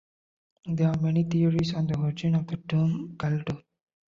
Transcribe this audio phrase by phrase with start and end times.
[0.65, 3.63] There are many theories on the origin of the term "Caldoche".